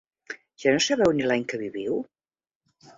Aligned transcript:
Ja 0.63 0.73
no 0.77 0.81
sabeu 0.87 1.15
ni 1.19 1.29
l'any 1.29 1.47
que 1.53 1.63
viviu? 1.67 2.05